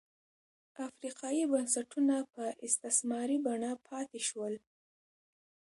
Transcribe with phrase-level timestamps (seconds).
[0.87, 4.53] افریقايي بنسټونه په استثماري بڼه پاتې شول.